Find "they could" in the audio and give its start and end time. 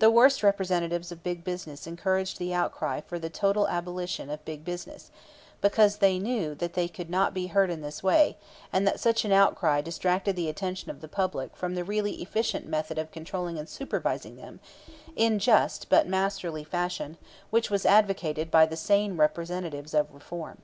6.74-7.08